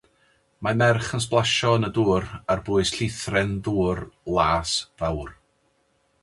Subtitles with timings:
[0.67, 4.03] Mae merch yn sblasio yn y dŵr ar bwys llithren ddŵr
[4.39, 5.33] las fawr.